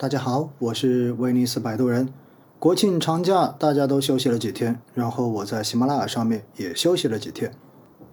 [0.00, 2.08] 大家好，我是威尼斯摆渡人。
[2.60, 7.50] 国庆长假大家都休息了几天，然后我在喜马拉雅上面也休息了几天。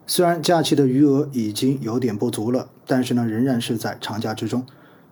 [0.07, 4.65] 虽然假期的余额已经有点不足了，但是呢，仍然是在长假之中。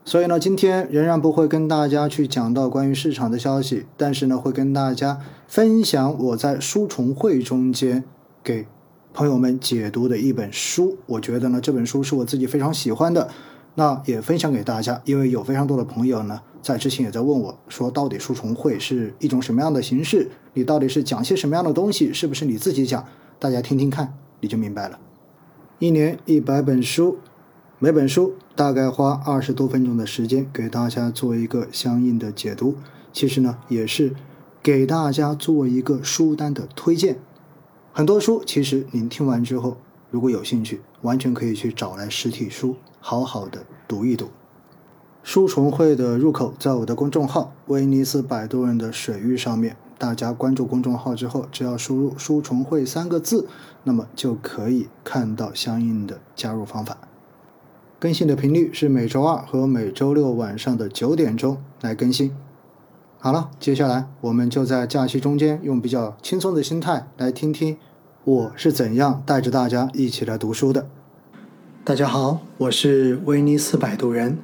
[0.03, 8.03] 所以呢，今天仍然不会跟大家去讲到关于市场的消息，但是呢，会跟大家分享我在书虫会中间
[8.43, 8.65] 给
[9.13, 10.97] 朋友们解读的一本书。
[11.05, 13.29] 我觉得呢，这本书是我自己非常喜欢的，
[13.75, 15.01] 那也分享给大家。
[15.05, 20.29] 因为有非常多的朋友呢，在之前也在问我说，到底书虫会是一种什么样的形式？
[20.53, 22.13] 你到底是讲些什么样的东西？
[22.13, 23.05] 是不是你自己讲？
[23.39, 24.99] 大家听听看，你就明白了。
[25.79, 27.17] 一年一百本书。
[27.79, 32.77] 每本书大概花二十多分钟的时间给大家做一个相应的解读，
[33.11, 34.13] 其实呢也是
[34.61, 37.19] 给大家做一个书单的推荐。
[37.91, 39.75] 很多书其实您听完之后，
[40.09, 44.29] 如果有兴趣，完全可以去找来实体书，好好的读一读。
[45.23, 53.45] 书虫会的入口在我的公众号“威尼斯摆渡人的水域”上面，大家关注公众号之后，只要输入“书虫会”三个字，
[53.83, 56.97] 那么就可以看到相应的加入方法。
[57.99, 62.33] 更新的频率是每周二和每周六晚上的九点钟来更新。
[63.19, 67.77] 好了，接下来我们就在假期中间用比较轻松的心态来听听
[68.23, 70.87] 我是怎样带着大家一起来读书的。
[71.85, 74.37] 大家好，我是威尼斯摆渡人，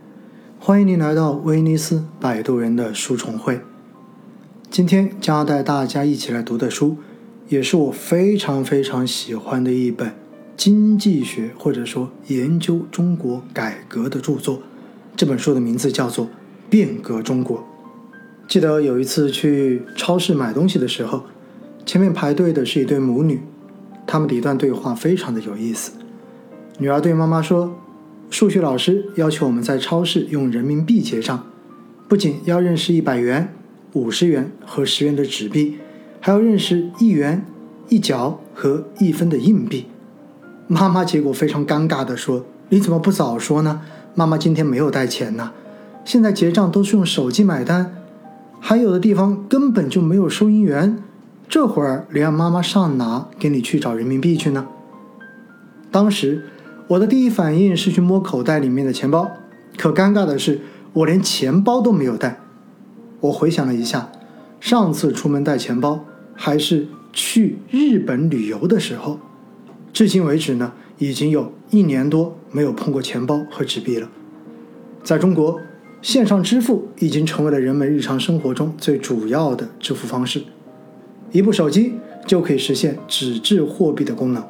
[0.60, 3.62] 欢迎您来到威尼斯摆渡人的书虫会。
[4.70, 6.98] 今天将要带大家一起来读的书，
[7.48, 10.12] 也是我非常非常喜欢的一本。
[10.58, 14.62] 经济学或者说研究中国改革的著作，
[15.16, 16.26] 这本书的名字叫做
[16.70, 17.60] 《变革中国》。
[18.50, 21.24] 记得有一次去超市买东西的时候，
[21.86, 23.40] 前面排队的是一对母女，
[24.06, 25.94] 他们的一段对话非常的有意思。
[26.82, 27.78] 女儿对妈妈说
[28.32, 31.44] ：“数学老师要求我们在超市用人民币结账，
[32.08, 33.54] 不仅要认识一百元、
[33.92, 35.78] 五十元和十元的纸币，
[36.22, 37.46] 还要认识一元、
[37.90, 39.88] 一角和一分的硬币。”
[40.68, 43.82] 妈妈结果非常尴尬地说：“你怎么不早说呢？
[44.16, 45.52] 妈妈今天没有带钱呢。
[46.06, 47.94] 现在结账都是用手机买单，
[48.62, 50.98] 还有的地方根本就没有收银员。
[51.50, 54.66] 这会儿你让妈妈上哪给你去找人民币去呢？”
[55.92, 56.46] 当时
[56.90, 59.30] 我的第一反应是去摸口袋里面的钱包，
[59.78, 60.60] 可尴尬的是
[60.94, 62.42] 我连钱包都没有带。
[63.20, 64.12] 我回想了一下，
[64.60, 69.20] 上次出门带钱包还是去日本旅游的时候。
[69.94, 74.10] 至今为止呢，已经有一年多没有碰过钱包和纸币了。
[75.04, 75.60] 在中国，
[76.02, 80.42] 线上支付已经成为了人们日常生活中最主要的支付方式。
[81.32, 81.94] 一部手机
[82.26, 84.44] 就可以实现纸质货币的功能，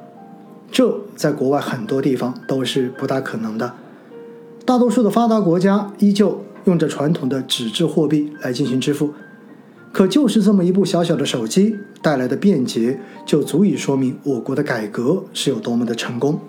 [0.71, 3.73] 这在国外很多地方都是不大可能的。
[4.65, 9.13] 大多数的发达国家依旧用着传统的纸质货币来进行支付。
[9.91, 16.39] 可就是这么一部小小的手机带来的便捷，就足以说明我国的改革是有多么的成功。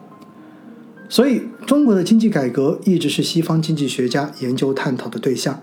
[1.08, 5.58] 所以，中国的经济改革一直是西方经济学家研究探讨的对象。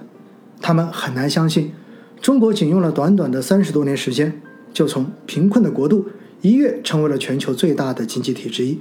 [0.59, 1.71] 他们很难相信，
[2.19, 4.41] 中国仅用了短短的三十多年时间，
[4.73, 6.07] 就从贫困的国度
[6.41, 8.79] 一跃成为了全球最大的经济体之一。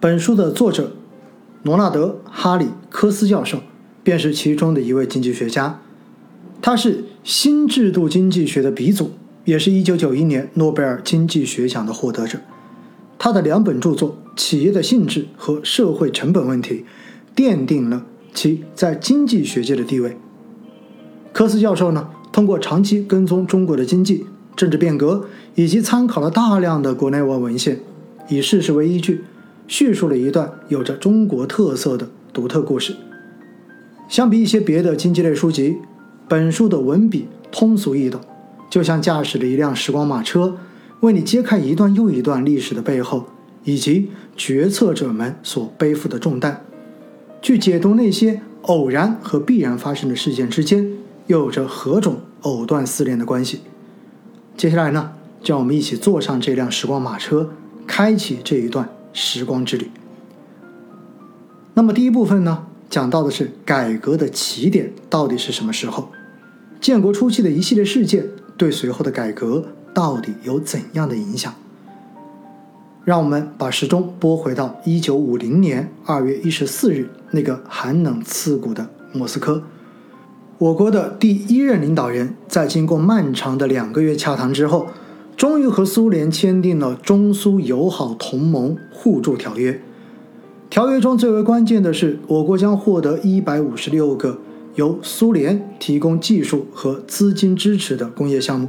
[0.00, 0.96] 本书的作者
[1.62, 3.60] 罗纳德·哈里科斯教授，
[4.02, 5.80] 便是其中的一位经济学家。
[6.60, 9.12] 他是新制度经济学的鼻祖，
[9.44, 12.38] 也是一九九一年诺贝尔经济学奖的获得者。
[13.18, 16.84] 他的两本著作《企业的性质》和《社会成本问题》，
[17.38, 20.16] 奠定了其在经济学界的地位。
[21.32, 27.80] 科斯教授呢，通过长期跟踪中国的经济、政治变革，以及参考了大量的国内外文献，
[28.28, 29.24] 以事实为依据，
[29.68, 32.96] 叙述了一段有着中国特色的独特故事。
[34.08, 35.78] 相比一些别的经济类书籍。
[36.26, 38.18] 本书的文笔通俗易懂，
[38.70, 40.56] 就像驾驶了一辆时光马车，
[41.00, 43.26] 为你揭开一段又一段历史的背后，
[43.64, 46.64] 以及决策者们所背负的重担，
[47.42, 50.92] 去解读那些偶然和必然发生的事件之间
[51.26, 53.60] 又有着何种藕断丝连的关系。
[54.56, 55.12] 接下来呢，
[55.44, 57.50] 让我们一起坐上这辆时光马车，
[57.86, 59.90] 开启这一段时光之旅。
[61.74, 62.66] 那么第一部分呢？
[62.88, 66.08] 讲到的是改革的起点到底是什么时候？
[66.80, 71.52] 建国初期的一系列事件对随后的改革到底有怎样的影响？
[73.04, 79.62] 让我们把时钟拨回到一九五零年二月一十四日那个寒冷刺骨的莫斯科。
[80.58, 84.86] 我国的第一任领导人，在经过漫长的两个月洽谈之后，
[85.36, 89.80] 终于和苏联签订了中苏友好同盟互助条约。
[90.70, 94.38] 条约中最为关键的是，我国将获得一百五十六个
[94.74, 98.68] 由苏联提供技术和资金支持的工业项目。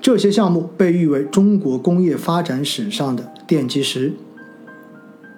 [0.00, 4.12] 这些项目被誉为中国工业发展史上的奠基石。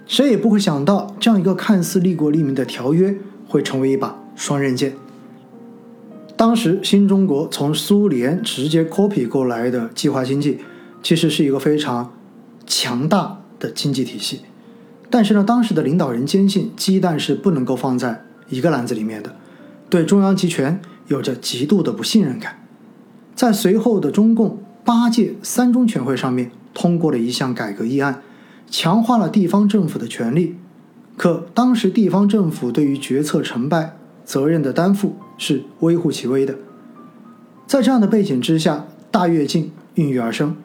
[0.06, 3.16] 谁也不会想到，这样一个看似利国利民的条约，
[3.46, 4.94] 会成为一把双刃剑。
[6.36, 10.58] 当时，新中国从苏联直接 copy 过来的计划经济，
[11.02, 12.12] 其实是一个非常
[12.66, 14.42] 强大的经济体系。
[15.08, 19.34] 但是呢，当时的领导人坚信鸡蛋是不能够放在一个篮子里面的，
[19.88, 22.62] 对中央集权有着极度的不信任感。
[23.34, 28.20] 在随后的中共八届三中全会上面，通过了一项改革议案，
[28.70, 30.56] 强化了地方政府的权力。
[31.16, 33.96] 可当时地方政府对于决策成败
[34.26, 35.16] 责任的担负。
[35.38, 36.54] 是微乎其微的。
[37.66, 40.56] 在这样的背景之下，大跃进孕育而生，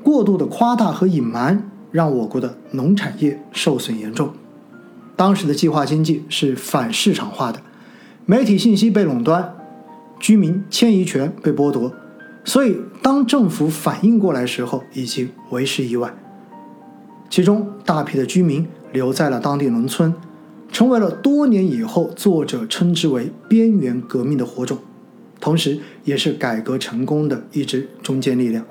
[0.00, 4.30] 过度的夸大和隐瞒让我国的农产业受损严重。
[5.16, 7.60] 当时的计划经济是反市场化的，
[8.26, 9.56] 媒体信息被垄断，
[10.20, 11.92] 居民迁移权被剥夺，
[12.44, 16.16] 所以当政府反应过来时候，已经为时已晚。
[17.28, 20.14] 其中大批的居民留在了当地农村。
[20.76, 24.76] 成为了多年以后作者称之为“边缘革命”的火种，
[25.40, 28.62] 同时也是改革成功的一支中坚力量。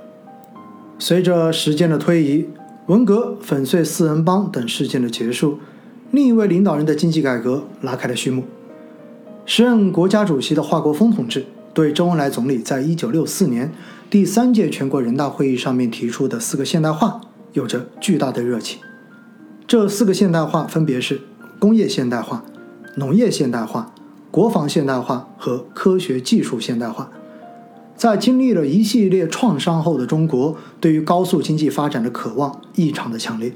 [1.00, 2.46] 随着时间的推移，
[2.86, 5.58] 文革、粉碎四人帮等事件的结束，
[6.12, 8.44] 另一位领导人的经济改革拉开了序幕。
[9.48, 11.44] 时任国家主席的华国锋同志
[11.74, 13.72] 对周恩来总理在一九六四年
[14.12, 17.20] 第三届全国人大会议上面提出的四个现代化
[17.54, 18.80] 有着巨大的热情。
[19.66, 21.22] 这四个现代化分别是。
[21.60, 22.44] 工业现代化、
[22.96, 23.94] 农业现代化、
[24.32, 27.10] 国防现代化和科学技术现代化，
[27.96, 33.54] 在经历了一系列创伤后的中国，对于高速经济发展的渴望异常的强烈。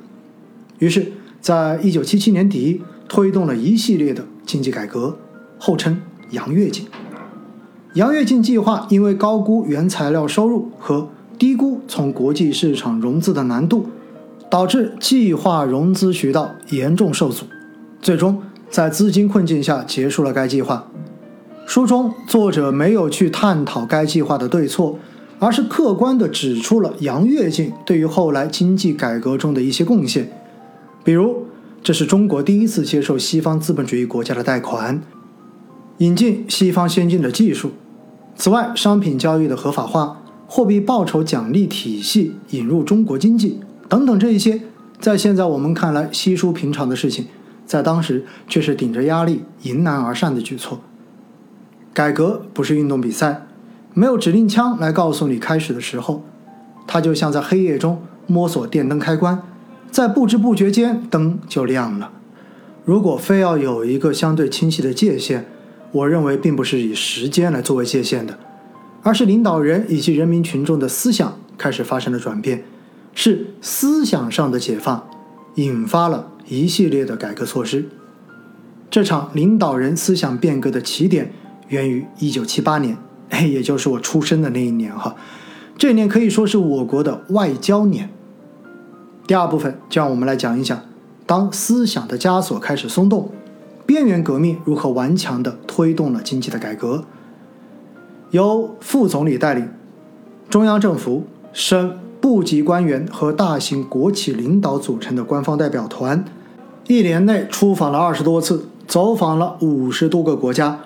[0.79, 1.11] 于是，
[1.41, 5.17] 在一九七七年底，推动了一系列的经济改革，
[5.57, 6.01] 后称
[6.31, 6.87] “洋跃进”。
[7.95, 13.87] 洋跃进计划因为高估原材料收入和低估从国际市场融资的难度，
[14.49, 17.45] 导致计划融资渠道严重受阻。
[18.01, 20.87] 最终在资金困境下结束了该计划。
[21.65, 24.97] 书中作者没有去探讨该计划的对错，
[25.37, 30.31] 而是客观地指出了杨跃进对于后来经济改革中的一些贡献。
[31.03, 31.45] 比如，
[31.83, 35.01] 这是中国第一次接受西方资本主义国家的贷款，
[35.99, 37.71] 引进西方先进的技术。
[38.35, 44.61] 此外，商品交易的合法化、货币报酬奖励体系引入中国经济等等，这一些
[44.99, 47.27] 在现在我们看来稀疏平常的事情。
[47.69, 50.81] 在当时却是顶着压力迎难而上的举措。
[51.93, 53.45] 改革不是运动比赛，
[53.93, 56.23] 没有指令枪来告诉你开始的时候，
[56.87, 59.43] 它就像在黑夜中摸索电灯开关，
[59.91, 62.11] 在不知不觉间灯就亮了。
[62.85, 65.45] 如果非要有一个相对清晰的界限，
[65.91, 68.39] 我认为并不是以时间来作为界限的，
[69.03, 72.63] 而是领导人以及人民群众的思想开始发生了转变，
[73.13, 75.07] 是思想上的解放
[75.53, 76.31] 引发了。
[76.49, 77.85] 一系列的改革措施，
[78.89, 81.31] 这场领导人思想变革的起点
[81.67, 82.97] 源于一九七八年，
[83.29, 85.15] 哎，也就是我出生的那一年哈。
[85.77, 88.09] 这一年可以说是我国的外交年。
[89.27, 90.81] 第二部分就让我们来讲一讲，
[91.27, 93.29] 当思想的枷锁开始松动，
[93.85, 97.05] 边缘革命如何顽强地推动了经济的改革。
[98.31, 99.69] 由副总理带领，
[100.49, 106.25] 中央政府、省部级官员和大型国企领导组成的官方代表团。
[106.89, 110.79] 一年内出访了二十多次，走访了五十多个国家，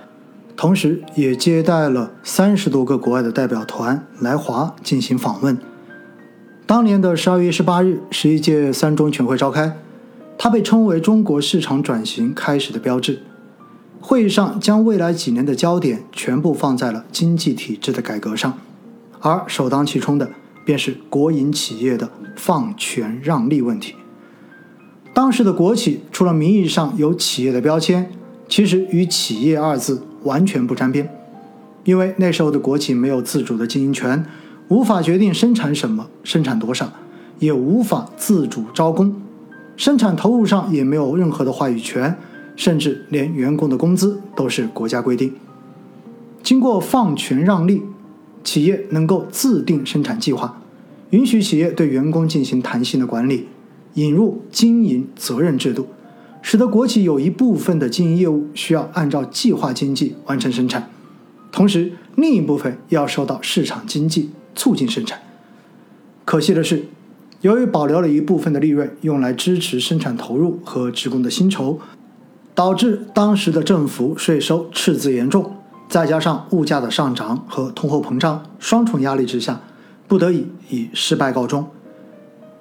[0.58, 5.58] 同时也接待了三十多个国外的代表团来华进行访问。
[6.66, 9.78] 当年的十二月十八日，十一届三中全会召开，
[10.38, 13.22] 它被称为中国市场转型开始的标志。
[14.02, 18.58] 会议上将未来几年的焦点全部放在了经济体制的改革上，
[19.22, 20.30] 而首当其冲的
[20.66, 23.96] 便是国营企业的放权让利问题。
[25.14, 28.10] 当时的国企除了名义上有企业的标签，
[28.50, 31.08] 其实与“企业”二字完全不沾边，
[31.84, 34.26] 因为那时候的国企没有自主的经营权，
[34.70, 36.92] 无法决定生产什么、生产多少，
[37.38, 39.22] 也无法自主招工，
[39.78, 42.18] 生产投入上也没有任何的话语权，
[42.56, 45.36] 甚至连员工的工资都是国家规定。
[46.42, 47.84] 经过放权让利，
[48.44, 50.60] 企业能够自定生产计划，
[51.12, 53.48] 允许企业对员工进行弹性的管理。
[53.96, 55.88] 引入经营责任制度，
[56.42, 60.90] 使得国企有一部分的经营业务需要按照计划经济完成生产，
[61.52, 65.22] 同时另一部分要受到市场经济促进生产。
[66.26, 66.86] 可惜的是，
[67.42, 71.80] 由于保留了一部分的利润用来支持生产投入和职工的薪酬，
[72.56, 75.58] 导致当时的政府税收赤字严重，
[75.90, 79.62] 再加上物价的上涨和通货膨胀双重压力之下，
[80.08, 81.68] 不得已以失败告终。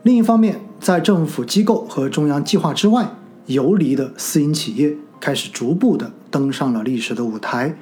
[0.02, 3.14] 另一方面，在政府机构和中央计划之外
[3.46, 7.76] 游离的私营企业开始逐步的登上了历史的舞台。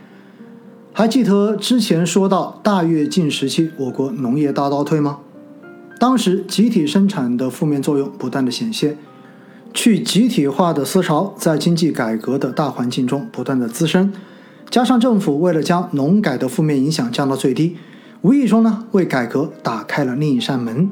[0.92, 5.20] 还记得之前说到大跃进时期我国农业大倒退吗？
[5.98, 8.98] 当时集体生产的负面作用不断的显现，
[9.72, 14.12] 去集体化的思潮在经济改革的大环境中不断的滋生，
[14.68, 17.78] 加上政府为了将农改的负面影响降到最低，
[18.20, 20.90] 无意中呢为改革打开了另一扇门。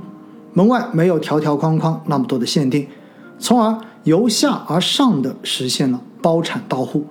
[0.52, 2.86] 门外没有条条框框那么多的限定，
[3.38, 7.06] 从而由下而上的实现了包产到户。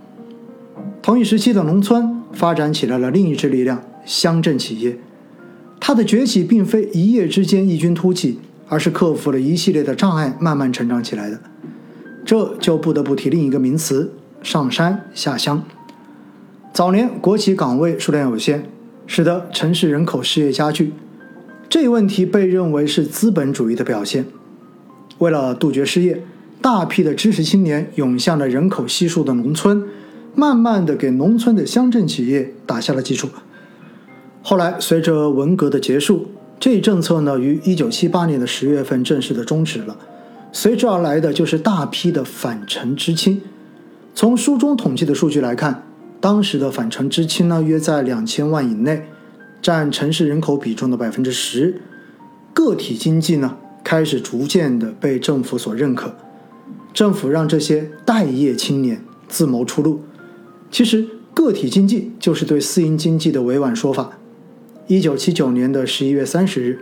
[1.01, 4.97] 同一时期的农村发展起来了另一支力量——乡镇企业。
[5.79, 11.39] 它的崛起并非一夜之间异军突起，而是克服了一系列的障碍，慢慢成长起来的。
[12.25, 14.11] 这就不得不提另一个名词：
[14.43, 15.63] 上山下乡。
[16.73, 18.65] 早年国企岗位数量有限，
[19.05, 20.93] 使得城市人口失业加剧。
[21.69, 24.25] 这一问题被认为是资本主义的表现。
[25.17, 26.23] 为了杜绝失业，
[26.61, 29.83] 大批的知识青年涌向了人口稀疏的农村，
[30.33, 33.27] 慢慢的给农村的乡镇企业打下了基础。
[34.41, 39.97] 后来，随着文革的结束，这一政策呢于1978年的十月份正式的终止了。
[40.53, 43.41] 随之而来的就是大批的返城知青。
[44.15, 45.83] 从书中统计的数据来看，
[46.21, 49.05] 当时的返城知青呢约在两千万以内。
[49.61, 51.81] 占城市人口比重的百分之十，
[52.53, 56.15] 个体经济呢开始逐渐的被政府所认可，
[56.93, 60.01] 政府让这些待业青年自谋出路。
[60.69, 64.17] 其实个体经济就是对私营经济的委婉说法。
[64.87, 66.79] 一九七九年的十一月三十日，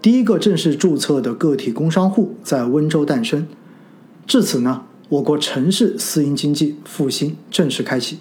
[0.00, 3.48] 第一个正式注册的个体工商户在温州诞生，
[4.26, 8.18] 至此呢，我国城市私营经济复兴正式开启。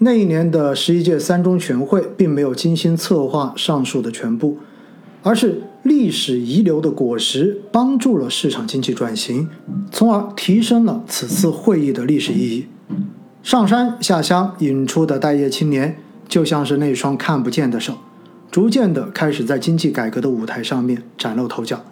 [0.00, 4.58] 那一年的十一届三中全会并没有精心策划上述的全部，
[5.24, 9.48] 而是历史遗留的果实，帮助了市场经济转型，
[9.90, 12.66] 从而提升了此次会议的历史意义。
[13.42, 17.94] 上山下乡引出的待业青年，就像是那双看不见的手，
[18.52, 21.84] 逐渐的开始在经济改革的舞台上面崭露头角。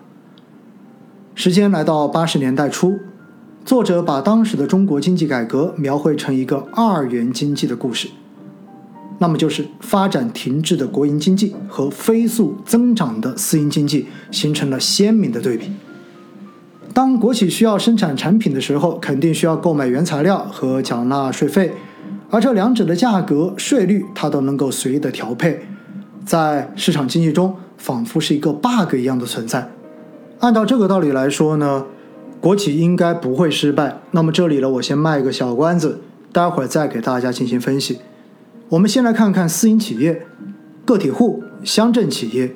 [1.35, 3.01] 时间来到八十年代初。
[3.67, 8.07] 作者把当时的中国经济改革描绘成一个二元经济的故事，
[9.19, 15.73] 那么就是发展停滞的国营经济和飞速增长的私营经济形成了鲜明的对比。
[16.95, 21.73] 当国企需要生产产品的时候，肯定需要购买原材料和缴纳税费，
[22.31, 25.67] 而这两者的价格、税率它都能够随意的调配，
[26.25, 29.69] 在市场经济中仿佛是一个 bug 一样的存在。
[30.39, 31.85] 按照这个道理来说呢？
[32.47, 33.99] 国企应该不会失败。
[34.13, 35.99] 那么这里呢，我先卖个小关子，
[36.31, 37.99] 待会儿再给大家进行分析。
[38.69, 40.25] 我们先来看看私营企业、
[40.85, 42.55] 个体户、乡镇企业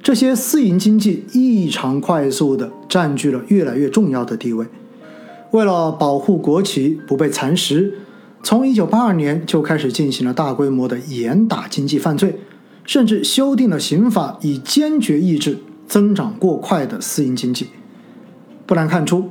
[0.00, 4.64] 这些私营经济异常快速地占据了越来越重要的地位。
[5.50, 7.94] 为了保护国企不被蚕食，
[8.44, 12.38] 从1982年就开始进行了大规模的严打经济犯罪，
[12.84, 15.58] 甚至修订了刑法，以坚决抑制
[15.88, 17.66] 增长过快的私营经济。
[18.68, 19.30] 不难看出，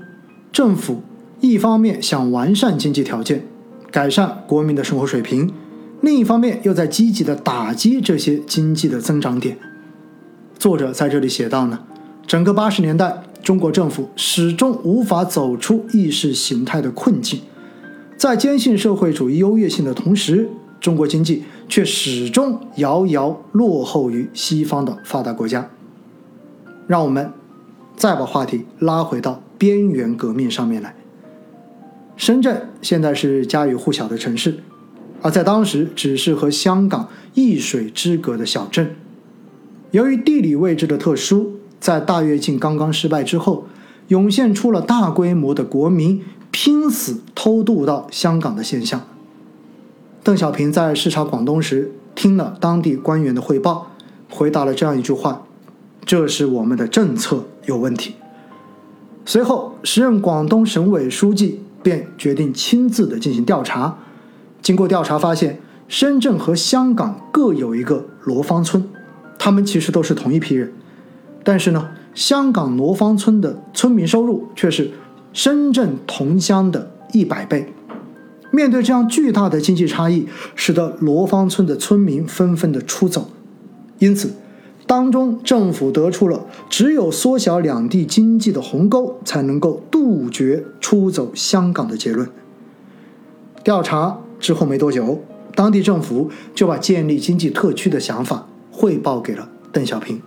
[0.51, 1.03] 政府
[1.41, 3.45] 一方面想完善经济条件，
[3.91, 5.53] 改善国民的生活水平，
[6.01, 9.55] 另一方面又在积极的打击这些经济的增长点。
[10.57, 11.81] 作者在这里写道呢，
[12.25, 17.41] 整个八十年代，中国政府始终无法走出意识形态的困境，
[18.17, 20.49] 在坚信社会主义优越性的同时，
[20.81, 25.69] 中国经济却始终遥遥落后于西方的发达国家。
[26.87, 27.31] 让我们。
[27.97, 30.95] 再把话题拉回到边缘革命上面来。
[32.15, 34.59] 深圳现在是家喻户晓的城市，
[35.21, 38.95] 而在当时只是和香港一水之隔的小镇。
[39.91, 43.65] 由于地理位置的特殊，在大跃进刚刚失败之后，
[44.09, 49.01] 涌现出了大规模的国民拼死偷渡到香港的现象。
[50.23, 53.91] 邓小平在视察广东时，听了当地官员的汇报，
[54.29, 55.46] 回答了这样一句话。
[56.07, 58.15] 这是我们的政策有问题。
[59.25, 63.97] 随后，时任广东省委书记便决定亲自的进行调查。
[64.61, 65.59] 经过调查发现，
[65.89, 68.87] 深圳和香港各有一个罗芳村，
[69.37, 70.71] 他们其实都是同一批人。
[71.43, 74.89] 但是呢，香港罗芳村的村民收入却是
[75.33, 77.73] 深圳同乡的一百倍。
[78.51, 83.29] 面对这样巨大的经济差异，使得罗芳村的村民纷纷的出走。
[83.99, 84.31] 因此。
[84.87, 92.27] 当中，政府得出了只有缩小两地经济的鸿沟，才能够杜绝出走香港的结论。
[93.65, 95.21] 调查之后没多久，
[95.53, 100.21] 当地政府就把建立经济特区的想法汇报给了邓小平。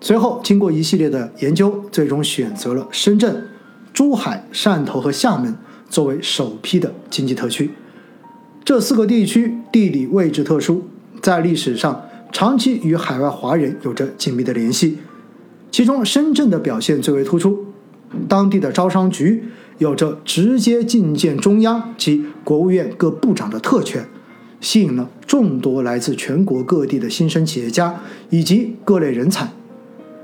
[0.00, 3.46] 随后，经过一系列的研究，最终选择了深圳、
[3.92, 5.56] 珠海、汕头和厦门
[5.88, 7.70] 作为首批的经济特区。
[8.64, 10.82] 这四个地区地理位置特殊，
[11.22, 14.98] 在历史上长期与海外华人有着紧密的联系。
[15.70, 17.66] 其中，深圳的表现最为突出，
[18.28, 19.44] 当地的招商局
[19.78, 24.06] 有着直接觐见中央及国务院各部长的特权，
[24.60, 29.52] 吸引了众多来自全国各地的新生企业家以及各类人才。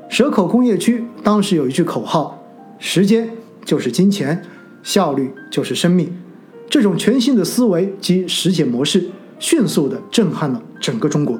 [0.08, 2.42] 蛇口工业区当时有一句口号
[2.78, 3.30] ：“时间
[3.64, 4.42] 就是金钱，
[4.82, 6.11] 效率就是生命。”
[6.70, 11.38] 这种全新的思维及实践模式，迅速地震撼了整个中国。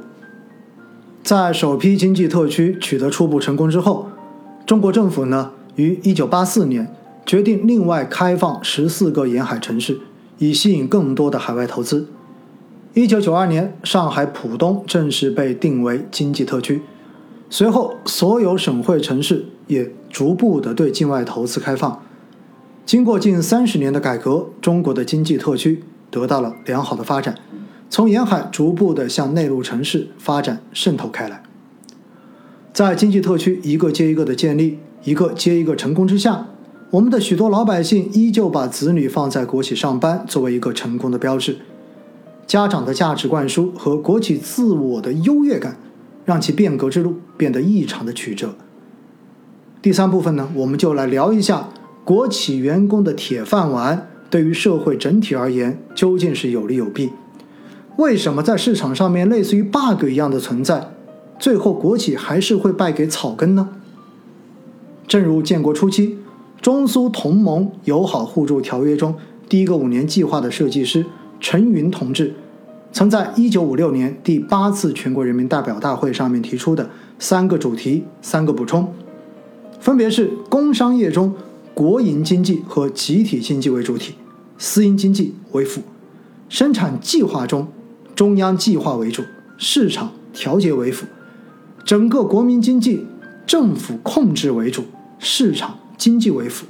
[1.25, 4.11] 在首批经济特区取得初步成功之后，
[4.67, 9.99] 中国政府呢于1984年决定另外开放十四个沿海城市，
[10.37, 12.09] 以吸引更多的海外投资。
[12.93, 16.83] 1992年，上海浦东正式被定为经济特区。
[17.49, 22.03] 随后，所有省会城市也逐步的对境外投资开放。
[22.85, 27.35] 经过近三十年的改革，中国的经济特区得到了良好的发展，
[27.89, 31.43] 从沿海逐步的向内陆城市发展渗透开来。
[32.73, 36.47] 在经济特区一个接一个的建立，一个接一个成功之下，
[36.91, 41.59] 我们的许多老百姓依旧把子女放在国企上班作为一个成功的标志。
[42.47, 45.77] 家长的价值灌输和国企自我的优越感。
[46.25, 48.55] 让其变革之路变得异常的曲折。
[49.83, 51.69] 第三部分呢，我们就来聊一下
[52.03, 57.11] 国企员工的铁饭碗对于社会整体而言究竟是有利有弊？
[57.97, 60.91] 为什么在市场上面类似于 bug 一样的存在，
[61.39, 63.69] 最后国企还是会败给草根呢？
[65.07, 66.19] 正如建国初期
[66.61, 69.15] 中苏同盟友好互助条约中
[69.49, 71.05] 第一个五年计划的设计师
[71.41, 72.35] 陈云同志。
[72.91, 78.93] 曾在1956年第八次全国人民代表大会上面提出的三个主题、三个补充，
[79.81, 81.35] 分别是工商业中
[81.75, 84.15] 国营经济和集体经济为主体，
[84.59, 85.83] 私营经济为辅；
[86.49, 87.67] 生产计划中
[88.15, 89.23] 中央计划为主，
[89.59, 91.07] 市场调节为辅；
[91.85, 93.07] 整个国民经济
[93.47, 94.85] 政府控制为主，
[95.19, 96.67] 市场经济为辅。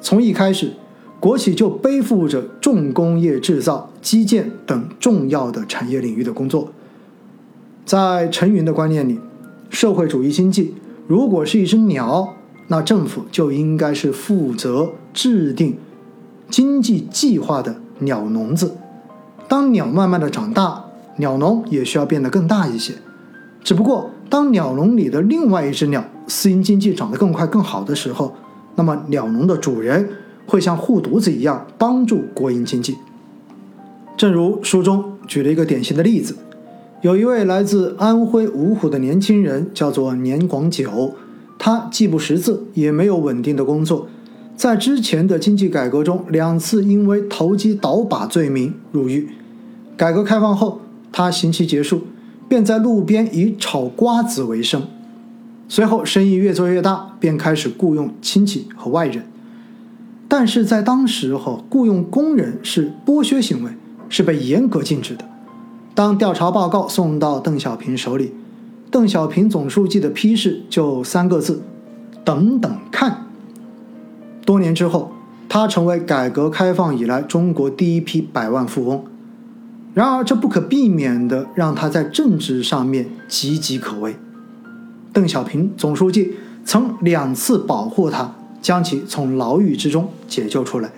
[0.00, 0.72] 从一开始。
[1.18, 6.70] 国企就背负着重工业制造、基建等重要的产业领域的工作。
[7.86, 9.18] 在陈云的观念里，
[9.70, 10.74] 社会主义经济
[11.08, 12.34] 如果是一只鸟，
[12.68, 15.78] 那政府就应该是负责制定
[16.50, 18.76] 经济计划的鸟笼子。
[19.48, 20.84] 当鸟慢慢的长大，
[21.16, 22.94] 鸟笼也需要变得更大一些。
[23.62, 28.34] 只不过，当鸟笼里的另外一只鸟私营经济长得更快更好的时候，
[28.74, 30.08] 那么鸟笼的主人。
[30.48, 32.96] 会像护犊子一样帮助国营经济。
[34.16, 36.36] 正如书中举了一个典型的例子，
[37.00, 41.16] 有一位来自安徽芜湖的年轻人，叫做年广久。
[41.58, 44.06] 他既不识字，也没有稳定的工作，
[44.56, 49.28] 在之前的经济改革中，两次因为投机倒把罪名入狱。
[49.98, 50.80] 改革开放后，
[51.12, 52.04] 他刑期结束，
[52.48, 54.82] 便在路边以炒瓜子为生。
[55.68, 59.26] 随后生意越做越大，便开始雇佣亲戚和外人。
[60.26, 63.70] 但是在当时候，雇佣工人是剥削行为，
[64.08, 65.24] 是被严格禁止的。
[65.94, 68.32] 当调查报告送到邓小平手里，
[68.90, 71.62] 邓小平总书记的批示就三个字：
[72.24, 73.25] 等等看。
[74.46, 75.12] 多年之后，
[75.46, 79.04] 他成为改革开放以来中国第一批百万富翁。
[79.92, 84.16] 然而，这不可避免的让他在政治上面岌岌可危。
[85.12, 86.32] 邓小平总书记
[86.64, 88.32] 曾两次保护他。
[88.62, 90.90] 将其从牢狱之中解救出来。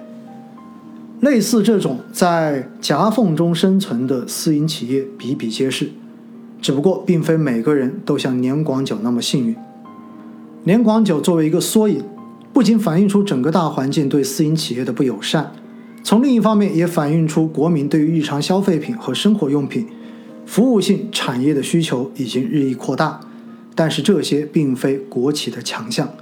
[1.20, 5.90] 类似这种在夹缝中生存的私营企业比比皆是，
[6.62, 9.54] 只不过并非每个人都像年广久那么幸运。
[10.64, 12.02] 年广久作为一个缩影，
[12.58, 15.52] 不仅反映出整个大环境对私营企业的不友善，
[16.02, 19.86] 从另一方面也反映出国民对于日常消费品和生活用品、
[20.44, 23.20] 服务性产业的需求已经日益扩大。
[23.76, 26.12] 但是这些并非国企的强项。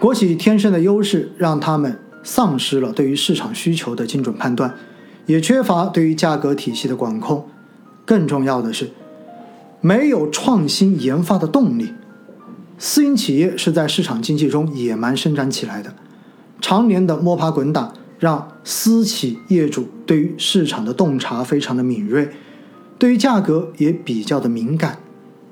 [0.00, 4.74] 国企天生的优势让他们丧失了对于市场需求的精准判断，
[5.26, 7.46] 也缺乏对于价格体系的管控。
[8.04, 8.90] 更重要的是，
[9.80, 11.92] 没有创新研发的动力。
[12.78, 15.94] 私营企业是在市场经济中野蛮生长起来的，
[16.60, 22.30] 常年的摸爬滚打让私企业主对于市场的洞察非常的敏锐，
[22.98, 24.98] 对于价格也比较的敏感。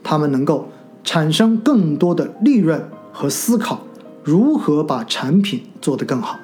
[0.02, 0.68] 他们能够
[1.04, 3.82] 产生更多的利润和思考。
[4.24, 6.38] 如何把产品做得更好，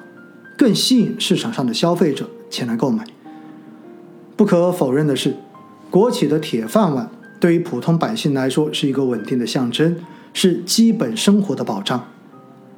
[0.57, 3.05] 更吸引市场上的消费者前来购买。
[4.35, 5.37] 不可否认的是，
[5.89, 9.95] 国企的铁饭碗对于普通百姓来说是一个稳定的象征，
[10.33, 12.07] 是基本生活的保障。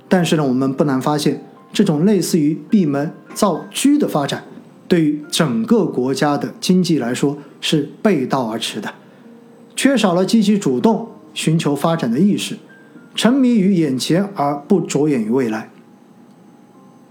[0.07, 4.43] 但是呢，我们不难发现，这种类似于闭门造车的发展，
[4.87, 8.93] 对于整个国家的经济来说是背道而驰的，
[9.75, 12.57] 缺少了积极主动寻求发展的意识，
[13.15, 15.69] 沉迷于眼前而不着眼于未来。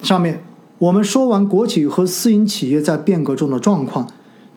[0.03, 0.43] 上面
[0.79, 4.09] 我们说完国企和私营企业在变革中的状况。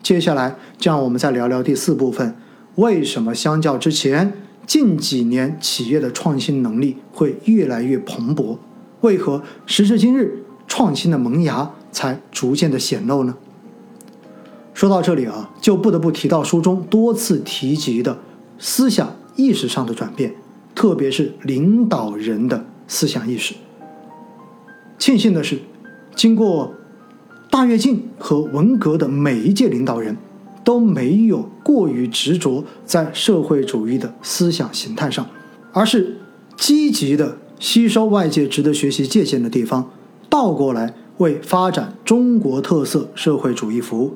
[0.02, 2.36] 接下来，就让我们再聊聊第四部分：
[2.74, 4.34] 为什么相较之前，
[4.66, 8.58] 近几年企业的创新能力会越来越蓬勃？
[9.00, 13.36] 为何时至今日，创新的萌芽才逐渐的显露呢？
[14.72, 18.18] 说到这里啊，就不得不提到书中多次提及的
[18.58, 20.34] 思想意识上的转变，
[20.74, 23.54] 特别是领导人的思想意识。
[24.98, 25.58] 庆幸的是，
[26.14, 26.74] 经过。
[27.50, 30.16] 大跃进和文革的每一届领导人，
[30.64, 35.26] 都没有过于执着在社会主义的思想形态上，
[35.72, 36.16] 而是
[36.56, 39.90] 积极的吸收外界值得学习借鉴的地方，
[40.28, 44.14] 倒过来为发展中国特色社会主义服务。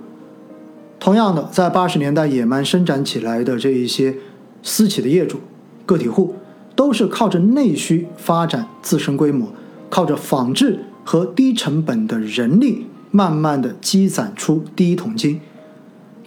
[0.98, 4.16] 同样的，在八十年代野蛮生长起来的这一些
[4.62, 5.38] 私企的业主、
[5.84, 6.34] 个体户，
[6.74, 9.52] 都是靠着内需发展自身规模，
[9.90, 12.86] 靠着仿制和低成本的人力。
[13.10, 15.40] 慢慢的积攒出第一桶金，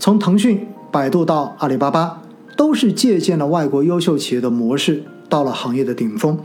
[0.02, 2.24] 从腾讯、百度到阿里巴巴，
[2.58, 6.40] 都是借鉴了外国优秀企业的模式，到了行业的顶峰。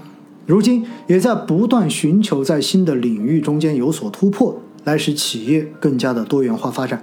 [0.45, 7.03] 如今也在不断寻求在新的领域中间有所突破，来使企业更加的多元化发展。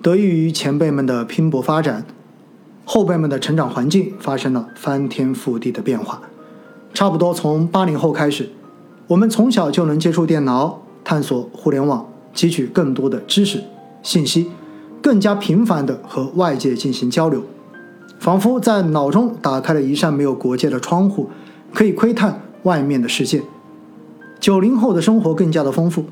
[0.00, 2.06] 得益于前辈们的拼搏发展，
[2.84, 6.22] 后辈们的成长环境发生了翻天覆地的变化。
[6.94, 8.50] 差不多从八零后开始，
[9.08, 10.82] 我们从小就能接触电脑。
[11.02, 13.64] 探索互联网，汲取更多的知识、
[14.04, 14.50] 信息，
[15.02, 17.42] 更加频繁地和外界进行交流，
[18.18, 21.30] 仿佛在脑中打开了一扇没有国界的窗户，
[21.72, 23.42] 可以窥探外面的世界。
[24.40, 26.04] 九零后的生活更加的丰富，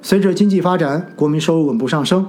[0.00, 2.26] 随着经济发展，国民收入稳步上升，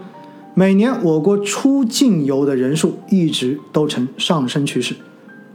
[0.54, 4.96] 每年我国出境游的人数一直都呈上升趋势，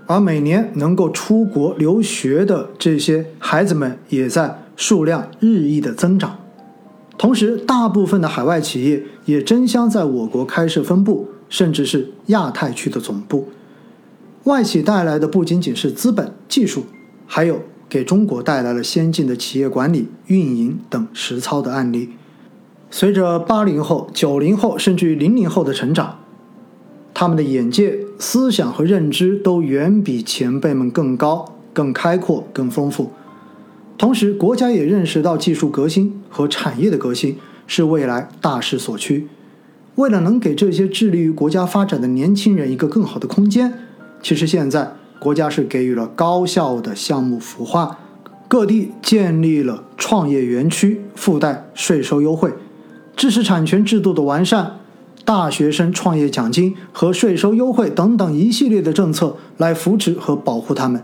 [0.07, 6.39] 而每年能够出国留学的这些孩子们也在数量日益的增长。
[7.23, 13.47] 同时，大部分的海外企业也争相在我国开设分部，甚至是亚太区的总部。
[14.43, 16.83] 外企带来的不仅仅是资本、技术，
[17.29, 22.09] 还有给中国带来了先进的企业管理、运营等实操的案例。
[22.91, 26.19] 随着八零后、九零后甚至于零零后的成长，
[27.15, 33.13] 他们的眼界、思想和认知都远比前辈们更高、更开阔、更丰富。
[34.03, 37.39] 同时，国家也认识到技术革新和产业的革新
[37.69, 39.29] 是未来大势所趋。
[39.95, 43.73] 为了能给这些致力于国家发展的年轻人一个更好的空间，
[44.21, 47.97] 其实现在国家是给予了高效的项目孵化，
[48.49, 52.53] 各地建立了创业园区，附带税收优惠，
[53.15, 54.81] 知识产权制度的完善，
[55.25, 61.01] 大学生创业奖金和税收优惠等等一系列的政策来扶持和保护他们，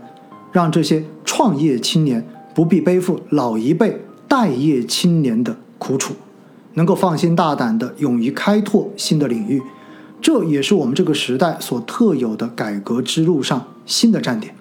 [0.51, 2.27] 让这些创业青年。
[2.59, 6.13] 不必背负老一辈待业青年的苦楚，
[6.73, 9.61] 能够放心大胆的勇于开拓新的领域，
[10.19, 14.53] 这也是我们这个时代所特有的改革之路上新的站点。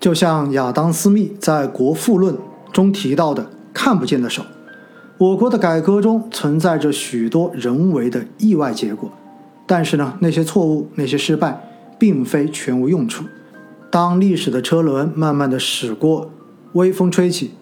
[0.00, 2.34] 就像亚当·斯密在《国富论》
[2.72, 4.42] 中提到的“看不见的手”，
[5.18, 9.12] 我国的改革中存在着许多人为的意外结果，
[9.66, 11.60] 但是呢，那些错误、那些失败，
[11.98, 13.26] 并非全无用处。
[13.90, 16.30] 当历史的车轮慢慢的驶过。
[16.72, 17.52] 微风吹起，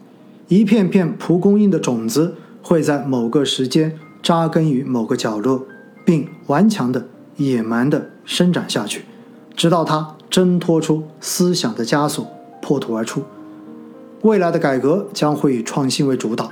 [0.49, 5.67] 一片片蒲公英的种子会在某个时间扎根于某个角落，
[6.05, 9.05] 并顽强的、野蛮的生长下去，
[9.55, 12.27] 直到它挣脱出思想的枷锁，
[12.61, 13.23] 破土而出。
[14.23, 16.51] 未来的改革将会以创新为主导，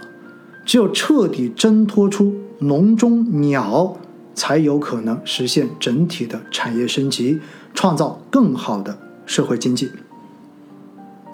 [0.64, 3.96] 只有彻底挣脱出笼中鸟，
[4.34, 7.40] 才有可能实现整体的产业升级，
[7.74, 9.90] 创造更好的社会经济。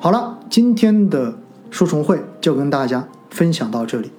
[0.00, 1.36] 好了，今天的
[1.72, 4.12] 书虫会就跟大家分享到这里。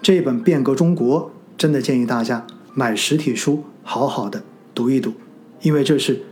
[0.00, 1.22] 这本《变革中国》
[1.58, 5.12] 真的建议大家买实体书，好好的读一读，
[5.62, 6.22] 因为这是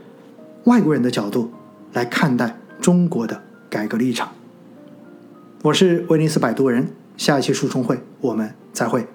[0.63, 1.51] 外国人的角度
[1.91, 4.31] 来看待中国的改革立场。
[5.63, 6.87] 我是威尼斯摆渡人，
[7.17, 9.05] 下一期书虫会我们再会。